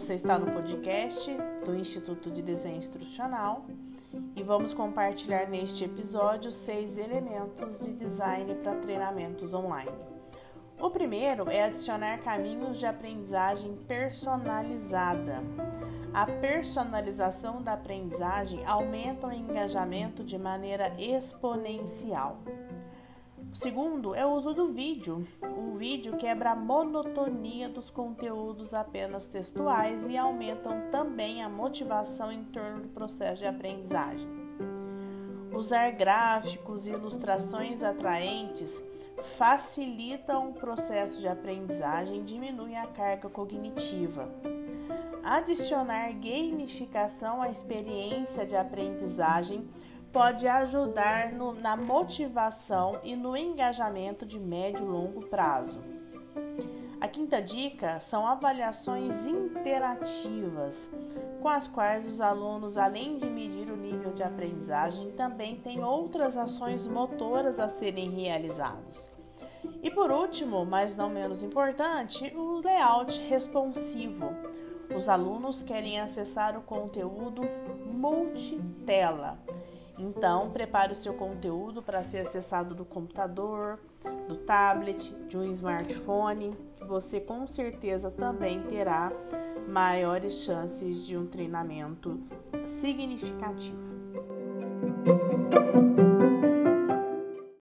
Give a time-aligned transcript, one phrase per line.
[0.00, 1.30] Você está no podcast
[1.62, 3.66] do Instituto de Desenho Instrucional
[4.34, 9.92] e vamos compartilhar neste episódio seis elementos de design para treinamentos online.
[10.80, 15.42] O primeiro é adicionar caminhos de aprendizagem personalizada.
[16.14, 22.38] A personalização da aprendizagem aumenta o engajamento de maneira exponencial.
[23.54, 25.26] Segundo é o uso do vídeo.
[25.42, 32.44] O vídeo quebra a monotonia dos conteúdos apenas textuais e aumentam também a motivação em
[32.44, 34.28] torno do processo de aprendizagem.
[35.52, 38.70] Usar gráficos e ilustrações atraentes
[39.36, 44.28] facilitam o processo de aprendizagem e diminui a carga cognitiva.
[45.22, 49.68] Adicionar gamificação à experiência de aprendizagem
[50.12, 55.80] pode ajudar no, na motivação e no engajamento de médio e longo prazo.
[57.00, 60.90] A quinta dica são avaliações interativas,
[61.40, 66.36] com as quais os alunos, além de medir o nível de aprendizagem, também têm outras
[66.36, 69.10] ações motoras a serem realizadas.
[69.82, 74.26] E por último, mas não menos importante, o layout responsivo.
[74.94, 77.42] Os alunos querem acessar o conteúdo
[77.86, 79.38] multitela
[80.00, 83.78] então, prepare o seu conteúdo para ser acessado do computador,
[84.26, 86.56] do tablet, de um smartphone.
[86.86, 89.12] Você com certeza também terá
[89.68, 92.18] maiores chances de um treinamento
[92.80, 93.99] significativo.